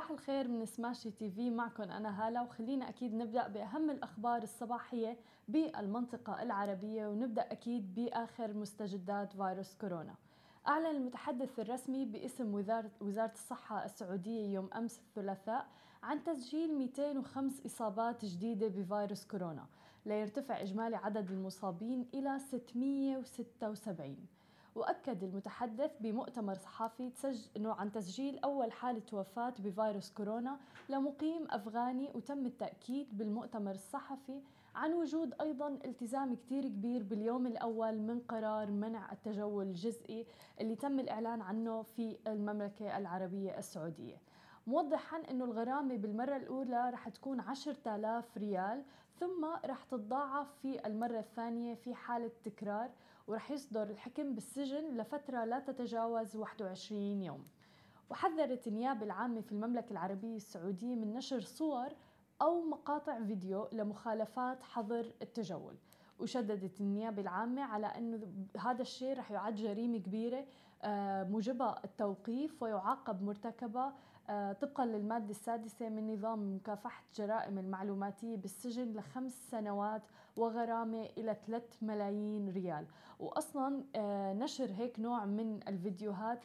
صباح 0.00 0.10
الخير 0.10 0.48
من 0.48 0.66
سماشي 0.66 1.10
تي 1.10 1.30
في 1.30 1.50
معكم 1.50 1.82
أنا 1.82 2.26
هالة 2.26 2.42
وخلينا 2.42 2.88
أكيد 2.88 3.14
نبدأ 3.14 3.48
بأهم 3.48 3.90
الأخبار 3.90 4.42
الصباحية 4.42 5.16
بالمنطقة 5.48 6.42
العربية 6.42 7.06
ونبدأ 7.06 7.42
أكيد 7.52 7.94
بآخر 7.94 8.52
مستجدات 8.52 9.32
فيروس 9.32 9.74
كورونا. 9.74 10.14
أعلن 10.68 10.86
المتحدث 10.86 11.60
الرسمي 11.60 12.04
باسم 12.04 12.54
وزارة, 12.54 12.90
وزارة 13.00 13.32
الصحة 13.32 13.84
السعودية 13.84 14.54
يوم 14.54 14.70
أمس 14.76 14.98
الثلاثاء 14.98 15.66
عن 16.02 16.24
تسجيل 16.24 16.78
205 16.78 17.66
إصابات 17.66 18.24
جديدة 18.24 18.68
بفيروس 18.68 19.26
كورونا 19.26 19.66
ليرتفع 20.06 20.60
إجمالي 20.62 20.96
عدد 20.96 21.30
المصابين 21.30 22.06
إلى 22.14 22.38
676 22.38 24.16
وأكد 24.74 25.24
المتحدث 25.24 25.90
بمؤتمر 26.00 26.54
صحفي. 26.54 27.12
أنه 27.56 27.72
عن 27.72 27.92
تسجيل 27.92 28.38
أول 28.38 28.72
حالة 28.72 29.02
وفاة 29.12 29.54
بفيروس 29.58 30.10
كورونا 30.10 30.58
لمقيم 30.88 31.46
أفغاني 31.50 32.10
وتم 32.14 32.46
التأكيد 32.46 33.18
بالمؤتمر 33.18 33.70
الصحفي 33.70 34.40
عن 34.74 34.92
وجود 34.92 35.34
أيضا 35.40 35.68
التزام 35.68 36.34
كتير 36.34 36.68
كبير 36.68 37.02
باليوم 37.02 37.46
الأول 37.46 37.98
من 37.98 38.20
قرار 38.20 38.70
منع 38.70 39.12
التجول 39.12 39.66
الجزئي 39.66 40.26
اللي 40.60 40.76
تم 40.76 41.00
الإعلان 41.00 41.42
عنه 41.42 41.82
في 41.82 42.16
المملكة 42.26 42.98
العربية 42.98 43.58
السعودية 43.58 44.16
موضحا 44.66 45.22
إنه 45.30 45.44
الغرامة 45.44 45.96
بالمرة 45.96 46.36
الأولى 46.36 46.90
رح 46.90 47.08
تكون 47.08 47.40
10000 47.40 48.38
ريال 48.38 48.84
ثم 49.18 49.44
رح 49.64 49.84
تتضاعف 49.84 50.46
في 50.62 50.86
المرة 50.86 51.18
الثانية 51.18 51.74
في 51.74 51.94
حالة 51.94 52.30
تكرار 52.44 52.90
ورح 53.26 53.50
يصدر 53.50 53.82
الحكم 53.82 54.34
بالسجن 54.34 54.96
لفترة 54.96 55.44
لا 55.44 55.58
تتجاوز 55.58 56.36
21 56.36 57.22
يوم. 57.22 57.44
وحذرت 58.10 58.66
النيابة 58.66 59.06
العامة 59.06 59.40
في 59.40 59.52
المملكة 59.52 59.92
العربية 59.92 60.36
السعودية 60.36 60.94
من 60.94 61.12
نشر 61.12 61.40
صور 61.40 61.88
أو 62.42 62.60
مقاطع 62.60 63.24
فيديو 63.24 63.68
لمخالفات 63.72 64.62
حظر 64.62 65.12
التجول. 65.22 65.76
وشددت 66.18 66.80
النيابة 66.80 67.22
العامة 67.22 67.62
على 67.62 67.86
أنه 67.86 68.32
هذا 68.58 68.82
الشيء 68.82 69.18
رح 69.18 69.30
يعد 69.30 69.54
جريمة 69.54 69.98
كبيرة 69.98 70.46
آه، 70.82 71.24
موجبها 71.24 71.80
التوقيف 71.84 72.62
ويعاقب 72.62 73.22
مرتكبة 73.22 73.92
طبقا 74.60 74.86
للمادة 74.86 75.30
السادسة 75.30 75.88
من 75.88 76.14
نظام 76.14 76.56
مكافحة 76.56 77.04
الجرائم 77.08 77.58
المعلوماتية 77.58 78.36
بالسجن 78.36 78.92
لخمس 78.92 79.50
سنوات 79.50 80.02
وغرامة 80.36 81.08
إلى 81.18 81.36
3 81.46 81.64
ملايين 81.82 82.48
ريال. 82.48 82.86
وأصلا 83.20 83.84
آه، 83.96 84.32
نشر 84.32 84.70
هيك 84.72 85.00
نوع 85.00 85.24
من 85.24 85.60
الفيديوهات 85.68 86.40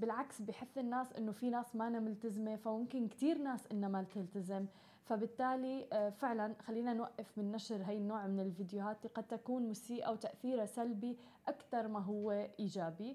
بالعكس 0.00 0.42
بحث 0.42 0.78
الناس 0.78 1.12
إنه 1.12 1.32
في 1.32 1.50
ناس 1.50 1.76
ما 1.76 1.88
ملتزمة 1.88 2.56
فممكن 2.56 3.08
كثير 3.08 3.38
ناس 3.38 3.66
إنها 3.72 3.88
ما 3.88 4.02
تلتزم. 4.02 4.66
فبالتالي 5.04 5.86
فعلا 6.16 6.54
خلينا 6.62 6.92
نوقف 6.92 7.38
من 7.38 7.52
نشر 7.52 7.82
هي 7.82 7.98
النوع 7.98 8.26
من 8.26 8.40
الفيديوهات 8.40 9.06
قد 9.06 9.24
تكون 9.24 9.68
مسيئة 9.68 10.10
وتأثيرها 10.10 10.66
سلبي 10.66 11.16
أكثر 11.48 11.88
ما 11.88 12.00
هو 12.00 12.30
إيجابي. 12.60 13.10
آه، 13.10 13.14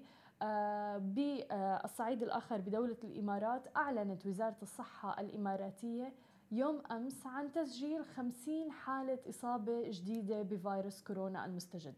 بالصعيد 0.98 2.22
الآخر 2.22 2.60
بدولة 2.60 2.96
الإمارات 3.04 3.62
أعلنت 3.76 4.26
وزارة 4.26 4.56
الصحة 4.62 5.20
الإماراتية 5.20 6.12
يوم 6.52 6.82
أمس 6.90 7.26
عن 7.26 7.52
تسجيل 7.52 8.04
50 8.04 8.70
حالة 8.70 9.18
إصابة 9.28 9.90
جديدة 9.90 10.42
بفيروس 10.42 11.02
كورونا 11.02 11.44
المستجد. 11.44 11.94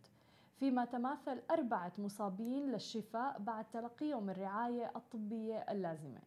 فيما 0.57 0.85
تماثل 0.85 1.43
أربعة 1.51 1.93
مصابين 1.99 2.73
للشفاء 2.73 3.39
بعد 3.39 3.65
تلقيهم 3.73 4.31
الرعاية 4.31 4.93
الطبية 4.97 5.59
اللازمة. 5.59 6.21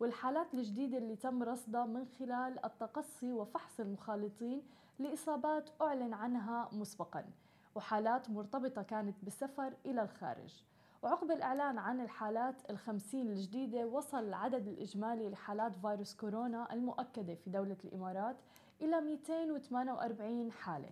والحالات 0.00 0.54
الجديدة 0.54 0.98
اللي 0.98 1.16
تم 1.16 1.42
رصدها 1.42 1.86
من 1.86 2.06
خلال 2.18 2.64
التقصي 2.64 3.32
وفحص 3.32 3.80
المخالطين 3.80 4.62
لإصابات 4.98 5.70
أعلن 5.82 6.14
عنها 6.14 6.68
مسبقا. 6.72 7.24
وحالات 7.74 8.30
مرتبطة 8.30 8.82
كانت 8.82 9.16
بالسفر 9.22 9.72
إلى 9.86 10.02
الخارج. 10.02 10.64
وعقب 11.02 11.30
الإعلان 11.30 11.78
عن 11.78 12.00
الحالات 12.00 12.70
الخمسين 12.70 13.28
الجديدة 13.30 13.86
وصل 13.86 14.24
العدد 14.24 14.68
الإجمالي 14.68 15.28
لحالات 15.30 15.72
فيروس 15.76 16.14
كورونا 16.14 16.72
المؤكدة 16.72 17.34
في 17.34 17.50
دولة 17.50 17.76
الإمارات 17.84 18.36
إلى 18.82 19.00
248 19.00 20.52
حالة. 20.52 20.90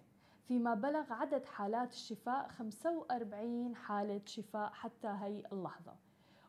فيما 0.49 0.75
بلغ 0.75 1.13
عدد 1.13 1.45
حالات 1.45 1.93
الشفاء 1.93 2.49
45 2.49 3.77
حالة 3.77 4.21
شفاء 4.25 4.71
حتى 4.73 5.09
هي 5.09 5.43
اللحظة. 5.53 5.95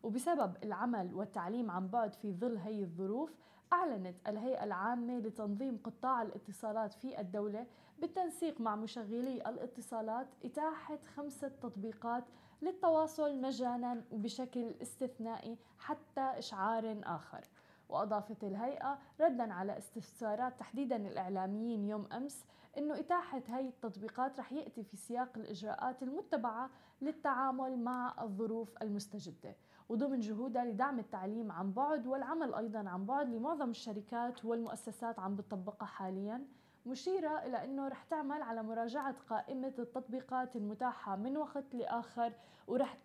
وبسبب 0.03 0.53
العمل 0.64 1.14
والتعليم 1.14 1.72
عن 1.72 1.88
بعد 1.88 2.14
في 2.14 2.34
ظل 2.34 2.58
هي 2.58 2.84
الظروف 2.84 3.34
أعلنت 3.74 4.16
الهيئة 4.28 4.64
العامة 4.64 5.20
لتنظيم 5.20 5.80
قطاع 5.84 6.22
الاتصالات 6.22 6.94
في 6.94 7.20
الدولة 7.20 7.66
بالتنسيق 8.02 8.62
مع 8.62 8.76
مشغلي 8.76 9.50
الاتصالات 9.50 10.28
إتاحة 10.46 11.00
خمسة 11.16 11.48
تطبيقات 11.48 12.24
للتواصل 12.62 13.42
مجانا 13.42 14.04
وبشكل 14.12 14.74
استثنائي 14.82 15.58
حتى 15.78 16.22
إشعار 16.22 17.02
آخر. 17.04 17.42
وأضافت 17.90 18.44
الهيئة 18.44 19.00
ردا 19.22 19.54
على 19.54 19.78
استفسارات 19.78 20.59
تحديدا 20.59 20.96
الإعلاميين 20.96 21.86
يوم 21.86 22.08
أمس 22.14 22.46
أنه 22.78 23.00
إتاحة 23.00 23.42
هي 23.48 23.68
التطبيقات 23.68 24.40
رح 24.40 24.52
يأتي 24.52 24.84
في 24.84 24.98
سياق 24.98 25.30
الإجراءات 25.38 26.04
المتبعة 26.04 26.70
للتعامل 27.02 27.80
مع 27.80 28.16
الظروف 28.22 28.78
المستجدة 28.82 29.56
وضمن 29.90 30.20
جهودها 30.20 30.66
لدعم 30.66 31.00
التعليم 31.00 31.52
عن 31.52 31.72
بعد 31.72 32.08
والعمل 32.08 32.54
أيضا 32.54 32.90
عن 32.90 33.06
بعد 33.06 33.30
لمعظم 33.30 33.70
الشركات 33.70 34.46
والمؤسسات 34.46 35.20
عم 35.20 35.36
بتطبقها 35.36 35.86
حاليا. 35.86 36.46
مشيرة 36.90 37.46
إلى 37.46 37.64
أنه 37.64 37.88
رح 37.88 38.04
تعمل 38.04 38.42
على 38.42 38.64
مراجعة 38.64 39.16
قائمة 39.30 39.74
التطبيقات 39.80 40.56
المتاحة 40.56 41.16
من 41.16 41.38
وقت 41.38 41.76
لآخر 41.76 42.34
ورح 42.68 42.98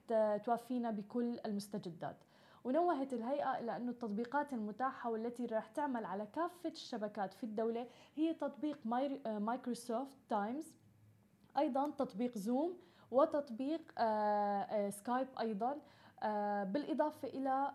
توافينا 0.45 0.91
بكل 0.91 1.39
المستجدات. 1.47 2.17
ونوهت 2.65 3.13
الهيئة 3.13 3.59
إلى 3.59 3.77
أن 3.77 3.89
التطبيقات 3.89 4.53
المتاحة 4.53 5.11
والتي 5.11 5.47
رح 5.47 5.67
تعمل 5.69 6.05
على 6.05 6.27
كافة 6.27 6.71
الشبكات 6.71 7.35
في 7.35 7.45
الدولة 7.45 7.87
هي 8.17 8.35
تطبيق 8.35 8.79
مايكروسوفت 9.25 10.17
تيمز 10.29 10.75
أيضا 11.59 11.91
تطبيق 11.91 12.39
زوم 12.39 12.77
وتطبيق 13.11 13.81
سكايب 14.89 15.29
آه، 15.29 15.39
آه، 15.39 15.41
أيضا. 15.41 15.77
آه، 16.23 16.65
بالإضافة 16.65 17.29
إلى 17.29 17.73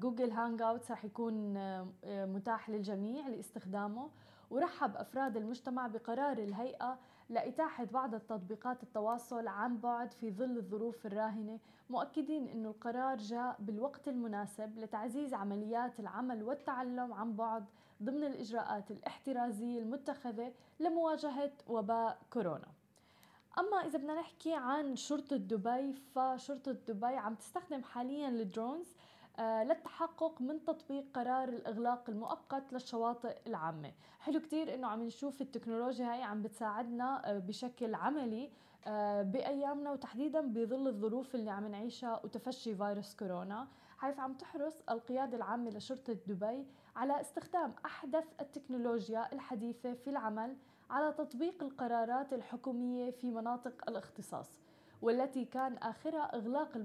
جوجل 0.00 0.30
هانج 0.30 0.62
آوتس 0.62 0.90
رح 0.90 1.04
يكون 1.04 1.54
متاح 2.04 2.70
للجميع 2.70 3.28
لاستخدامه. 3.28 4.10
ورحب 4.52 4.96
أفراد 4.96 5.36
المجتمع 5.36 5.86
بقرار 5.86 6.38
الهيئة 6.38 6.98
لإتاحة 7.28 7.84
بعض 7.84 8.14
التطبيقات 8.14 8.82
التواصل 8.82 9.48
عن 9.48 9.78
بعد 9.78 10.12
في 10.12 10.30
ظل 10.30 10.56
الظروف 10.56 11.06
الراهنة 11.06 11.58
مؤكدين 11.90 12.48
أن 12.48 12.66
القرار 12.66 13.16
جاء 13.16 13.56
بالوقت 13.58 14.08
المناسب 14.08 14.78
لتعزيز 14.78 15.34
عمليات 15.34 16.00
العمل 16.00 16.42
والتعلم 16.42 17.12
عن 17.12 17.36
بعد 17.36 17.64
ضمن 18.02 18.24
الإجراءات 18.24 18.90
الاحترازية 18.90 19.78
المتخذة 19.78 20.52
لمواجهة 20.80 21.52
وباء 21.68 22.18
كورونا. 22.32 22.68
أما 23.58 23.76
إذا 23.76 23.98
بدنا 23.98 24.14
نحكي 24.14 24.54
عن 24.54 24.96
شرطة 24.96 25.36
دبي 25.36 25.92
فشرطة 25.92 26.72
دبي 26.72 27.16
عم 27.16 27.34
تستخدم 27.34 27.82
حاليا 27.82 28.28
الدرونز 28.28 28.94
للتحقق 29.40 30.40
من 30.40 30.64
تطبيق 30.64 31.04
قرار 31.14 31.48
الإغلاق 31.48 32.04
المؤقت 32.08 32.72
للشواطئ 32.72 33.36
العامة. 33.46 33.92
حلو 34.20 34.40
كتير 34.40 34.74
إنه 34.74 34.86
عم 34.86 35.02
نشوف 35.02 35.40
التكنولوجيا 35.40 36.12
هاي 36.12 36.22
عم 36.22 36.42
بتساعدنا 36.42 37.30
آه، 37.30 37.38
بشكل 37.38 37.94
عملي 37.94 38.50
آه، 38.86 39.22
بأيامنا 39.22 39.92
وتحديدا 39.92 40.40
بظل 40.40 40.88
الظروف 40.88 41.34
اللي 41.34 41.50
عم 41.50 41.66
نعيشها 41.66 42.20
وتفشي 42.24 42.76
فيروس 42.76 43.14
كورونا 43.14 43.68
حيث 43.98 44.18
عم 44.18 44.34
تحرص 44.34 44.82
القيادة 44.90 45.36
العامة 45.36 45.70
لشرطة 45.70 46.12
دبي 46.26 46.66
على 46.96 47.20
استخدام 47.20 47.74
أحدث 47.86 48.24
التكنولوجيا 48.40 49.32
الحديثة 49.32 49.94
في 49.94 50.10
العمل 50.10 50.56
على 50.90 51.12
تطبيق 51.12 51.62
القرارات 51.62 52.32
الحكومية 52.32 53.10
في 53.10 53.30
مناطق 53.30 53.72
الاختصاص. 53.88 54.60
والتي 55.02 55.44
كان 55.44 55.76
آخرها 55.76 56.36
إغلاق 56.36 56.76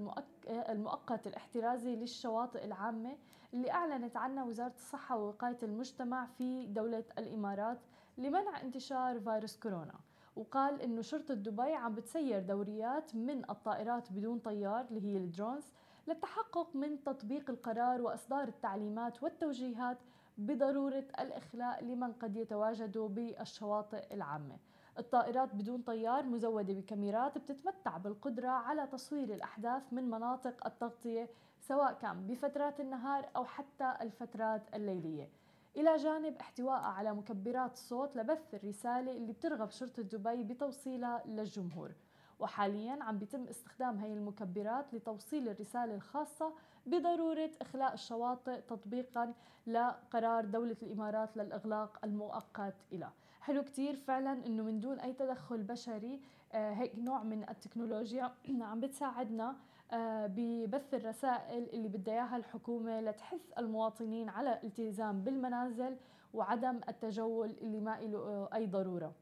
المؤقت 0.48 1.26
الاحترازي 1.26 1.96
للشواطئ 1.96 2.64
العامة 2.64 3.16
اللي 3.54 3.70
أعلنت 3.70 4.16
عنها 4.16 4.44
وزارة 4.44 4.72
الصحة 4.76 5.16
ووقاية 5.16 5.58
المجتمع 5.62 6.26
في 6.26 6.66
دولة 6.66 7.04
الإمارات 7.18 7.78
لمنع 8.18 8.60
انتشار 8.60 9.20
فيروس 9.20 9.56
كورونا 9.56 9.94
وقال 10.36 10.82
إنه 10.82 11.02
شرطة 11.02 11.34
دبي 11.34 11.74
عم 11.74 11.94
بتسير 11.94 12.40
دوريات 12.42 13.14
من 13.14 13.50
الطائرات 13.50 14.12
بدون 14.12 14.38
طيار 14.38 14.80
اللي 14.90 15.00
هي 15.00 15.16
الدرونز 15.16 15.72
للتحقق 16.08 16.76
من 16.76 17.04
تطبيق 17.04 17.50
القرار 17.50 18.02
وإصدار 18.02 18.48
التعليمات 18.48 19.22
والتوجيهات 19.22 19.98
بضرورة 20.38 21.04
الإخلاء 21.20 21.84
لمن 21.84 22.12
قد 22.12 22.36
يتواجدوا 22.36 23.08
بالشواطئ 23.08 24.14
العامة. 24.14 24.56
الطائرات 24.98 25.54
بدون 25.54 25.82
طيار 25.82 26.26
مزودة 26.26 26.74
بكاميرات 26.74 27.38
بتتمتع 27.38 27.96
بالقدرة 27.96 28.48
على 28.48 28.86
تصوير 28.86 29.34
الأحداث 29.34 29.82
من 29.92 30.10
مناطق 30.10 30.66
التغطية 30.66 31.28
سواء 31.60 31.92
كان 31.92 32.26
بفترات 32.26 32.80
النهار 32.80 33.28
أو 33.36 33.44
حتى 33.44 33.94
الفترات 34.00 34.62
الليلية. 34.74 35.28
إلى 35.76 35.96
جانب 35.96 36.36
احتوائها 36.36 36.86
على 36.86 37.14
مكبرات 37.14 37.76
صوت 37.76 38.16
لبث 38.16 38.54
الرسالة 38.54 39.12
اللي 39.12 39.32
بترغب 39.32 39.70
شرطة 39.70 40.02
دبي 40.02 40.44
بتوصيلها 40.44 41.22
للجمهور. 41.26 41.92
وحاليا 42.40 42.98
عم 43.00 43.18
بيتم 43.18 43.48
استخدام 43.48 43.98
هي 43.98 44.12
المكبرات 44.12 44.94
لتوصيل 44.94 45.48
الرسالة 45.48 45.94
الخاصة 45.94 46.52
بضرورة 46.86 47.50
إخلاء 47.62 47.94
الشواطئ 47.94 48.60
تطبيقا 48.60 49.34
لقرار 49.66 50.44
دولة 50.44 50.76
الإمارات 50.82 51.36
للإغلاق 51.36 51.98
المؤقت 52.04 52.74
إلى. 52.92 53.10
حلو 53.48 53.64
كتير 53.64 53.96
فعلا 53.96 54.32
إنه 54.46 54.62
من 54.62 54.80
دون 54.80 55.00
أي 55.00 55.12
تدخل 55.12 55.62
بشري 55.62 56.20
آه، 56.52 56.72
هيك 56.72 56.98
نوع 56.98 57.22
من 57.22 57.48
التكنولوجيا 57.48 58.34
عم 58.70 58.80
بتساعدنا 58.80 59.56
آه، 59.92 60.26
ببث 60.26 60.94
الرسائل 60.94 61.68
اللي 61.72 61.88
بدها 61.88 62.14
إياها 62.14 62.36
الحكومة 62.36 63.00
لتحث 63.00 63.40
المواطنين 63.58 64.28
على 64.28 64.52
الالتزام 64.52 65.24
بالمنازل 65.24 65.96
وعدم 66.34 66.80
التجول 66.88 67.50
اللي 67.50 67.80
ما 67.80 68.00
له 68.00 68.48
أي 68.54 68.66
ضرورة. 68.66 69.12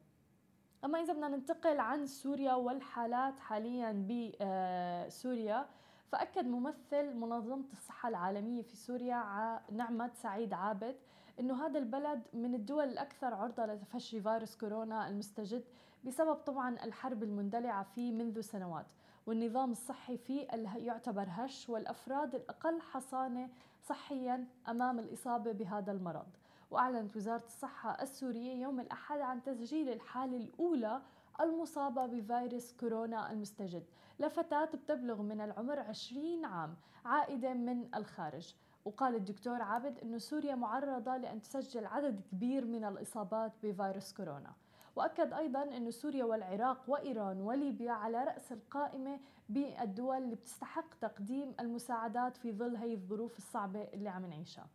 أما 0.84 1.00
إذا 1.00 1.12
بدنا 1.12 1.28
ننتقل 1.28 1.80
عن 1.80 2.06
سوريا 2.06 2.54
والحالات 2.54 3.40
حاليا 3.40 3.92
بسوريا 3.92 5.66
فأكد 6.12 6.46
ممثل 6.46 7.14
منظمة 7.14 7.64
الصحة 7.72 8.08
العالمية 8.08 8.62
في 8.62 8.76
سوريا 8.76 9.60
نعمة 9.72 10.10
سعيد 10.14 10.54
عابد 10.54 10.96
إنه 11.40 11.66
هذا 11.66 11.78
البلد 11.78 12.22
من 12.32 12.54
الدول 12.54 12.84
الأكثر 12.84 13.34
عرضة 13.34 13.66
لتفشي 13.66 14.20
فيروس 14.20 14.56
كورونا 14.56 15.08
المستجد 15.08 15.64
بسبب 16.04 16.34
طبعا 16.34 16.84
الحرب 16.84 17.22
المندلعة 17.22 17.82
فيه 17.82 18.12
منذ 18.12 18.40
سنوات. 18.40 18.86
والنظام 19.26 19.70
الصحي 19.70 20.16
فيه 20.16 20.46
يعتبر 20.76 21.26
هش 21.28 21.68
والأفراد 21.68 22.34
الأقل 22.34 22.80
حصانة 22.80 23.48
صحيا 23.82 24.44
أمام 24.68 24.98
الإصابة 24.98 25.52
بهذا 25.52 25.92
المرض. 25.92 26.26
وأعلنت 26.70 27.16
وزارة 27.16 27.44
الصحة 27.46 28.02
السورية 28.02 28.54
يوم 28.62 28.80
الأحد 28.80 29.20
عن 29.20 29.42
تسجيل 29.42 29.88
الحالة 29.88 30.36
الأولى 30.36 31.02
المصابة 31.40 32.06
بفيروس 32.06 32.72
كورونا 32.72 33.32
المستجد 33.32 33.84
لفتاة 34.20 34.64
بتبلغ 34.64 35.22
من 35.22 35.40
العمر 35.40 35.78
20 35.78 36.44
عام 36.44 36.76
عائدة 37.04 37.54
من 37.54 37.94
الخارج. 37.94 38.54
وقال 38.86 39.14
الدكتور 39.14 39.62
عابد 39.62 39.98
أن 39.98 40.18
سوريا 40.18 40.54
معرضة 40.54 41.16
لأن 41.16 41.40
تسجل 41.42 41.86
عدد 41.86 42.20
كبير 42.32 42.64
من 42.64 42.84
الإصابات 42.84 43.52
بفيروس 43.62 44.12
كورونا. 44.12 44.52
وأكد 44.96 45.32
أيضا 45.32 45.62
أن 45.62 45.90
سوريا 45.90 46.24
والعراق 46.24 46.84
وإيران 46.88 47.40
وليبيا 47.40 47.92
على 47.92 48.24
رأس 48.24 48.52
القائمة 48.52 49.20
بالدول 49.48 50.16
اللي 50.16 50.34
بتستحق 50.34 50.94
تقديم 50.94 51.54
المساعدات 51.60 52.36
في 52.36 52.52
ظل 52.52 52.76
هي 52.76 52.94
الظروف 52.94 53.38
الصعبة 53.38 53.82
اللي 53.82 54.08
عم 54.08 54.26
نعيشها. 54.26 54.66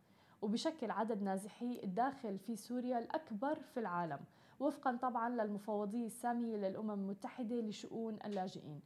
وبشكل 0.42 0.90
عدد 0.90 1.22
نازحي 1.22 1.80
الداخل 1.84 2.38
في 2.38 2.56
سوريا 2.56 2.98
الأكبر 2.98 3.54
في 3.74 3.80
العالم 3.80 4.20
وفقا 4.60 4.96
طبعا 5.02 5.28
للمفوضية 5.28 6.06
السامية 6.06 6.56
للأمم 6.56 6.90
المتحدة 6.90 7.56
لشؤون 7.56 8.18
اللاجئين. 8.24 8.80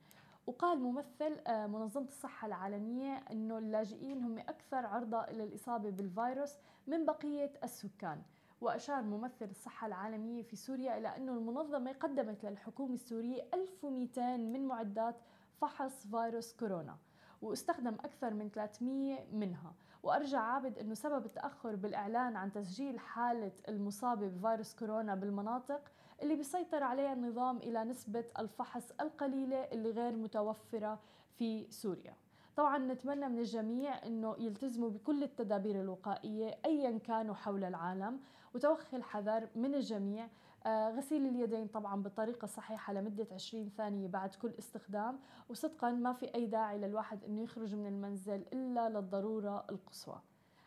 وقال 0.46 0.78
ممثل 0.78 1.38
آه، 1.46 1.66
منظمة 1.66 2.06
الصحة 2.08 2.46
العالمية 2.46 3.14
أنه 3.30 3.58
اللاجئين 3.58 4.22
هم 4.22 4.38
أكثر 4.38 4.86
عرضة 4.86 5.26
للإصابة 5.26 5.90
بالفيروس 5.90 6.56
من 6.86 7.06
بقية 7.06 7.52
السكان. 7.64 8.22
وأشار 8.60 9.02
ممثل 9.02 9.44
الصحة 9.50 9.86
العالمية 9.86 10.42
في 10.42 10.56
سوريا 10.56 10.98
إلى 10.98 11.16
أن 11.16 11.28
المنظمة 11.28 11.92
قدمت 11.92 12.44
للحكومة 12.44 12.94
السورية 12.94 13.42
1200 13.54 14.36
من 14.36 14.66
معدات 14.66 15.16
فحص 15.60 16.06
فيروس 16.06 16.52
كورونا 16.52 16.96
واستخدم 17.42 17.94
أكثر 17.94 18.34
من 18.34 18.50
300 18.50 19.18
منها. 19.32 19.74
وأرجع 20.02 20.40
عابد 20.40 20.78
أنه 20.78 20.94
سبب 20.94 21.26
التأخر 21.26 21.76
بالإعلان 21.76 22.36
عن 22.36 22.52
تسجيل 22.52 22.98
حالة 22.98 23.52
المصابة 23.68 24.28
بفيروس 24.28 24.74
كورونا 24.74 25.14
بالمناطق 25.14 25.80
اللي 26.22 26.36
بيسيطر 26.36 26.82
عليها 26.82 27.12
النظام 27.12 27.56
إلى 27.56 27.84
نسبة 27.84 28.24
الفحص 28.38 28.92
القليلة 29.00 29.56
اللي 29.56 29.90
غير 29.90 30.16
متوفرة 30.16 30.98
في 31.38 31.66
سوريا. 31.70 32.14
طبعا 32.56 32.78
نتمنى 32.78 33.28
من 33.28 33.38
الجميع 33.38 34.06
إنه 34.06 34.36
يلتزموا 34.38 34.90
بكل 34.90 35.22
التدابير 35.22 35.80
الوقائية 35.80 36.58
ايا 36.64 36.98
كانوا 36.98 37.34
حول 37.34 37.64
العالم. 37.64 38.20
وتوخي 38.54 38.96
الحذر 38.96 39.48
من 39.54 39.74
الجميع 39.74 40.28
آه، 40.66 40.90
غسيل 40.90 41.26
اليدين 41.26 41.66
طبعا 41.66 42.02
بالطريقة 42.02 42.44
الصحيحة 42.44 42.92
لمدة 42.92 43.26
20 43.32 43.68
ثانية 43.68 44.08
بعد 44.08 44.34
كل 44.34 44.52
استخدام. 44.58 45.18
وصدقا 45.48 45.90
ما 45.90 46.12
في 46.12 46.34
أي 46.34 46.46
داعي 46.46 46.78
للواحد 46.78 47.24
أنه 47.24 47.42
يخرج 47.42 47.74
من 47.74 47.86
المنزل 47.86 48.44
إلا 48.52 48.88
للضرورة 48.88 49.64
القصوى. 49.70 50.20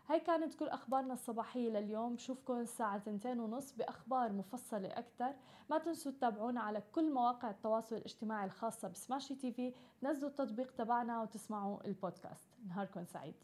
هاي 0.09 0.19
كانت 0.19 0.56
كل 0.56 0.67
أخبارنا 0.67 1.13
الصباحية 1.13 1.69
لليوم. 1.69 2.15
بشوفكم 2.15 2.59
الساعة 2.59 2.97
تنتين 2.97 3.39
ونص 3.39 3.71
بأخبار 3.71 4.31
مفصلة 4.31 4.88
أكثر 4.88 5.33
ما 5.69 5.77
تنسوا 5.77 6.11
تتابعونا 6.11 6.61
على 6.61 6.83
كل 6.91 7.13
مواقع 7.13 7.50
التواصل 7.50 7.95
الاجتماعي 7.95 8.45
الخاصة 8.45 8.88
بسماشي 8.88 9.35
تي 9.35 9.51
في. 9.51 9.73
تنزلوا 10.01 10.29
التطبيق 10.29 10.71
تبعنا 10.71 11.21
وتسمعوا 11.21 11.85
البودكاست. 11.85 12.50
نهاركم 12.67 13.06
سعيد. 13.06 13.35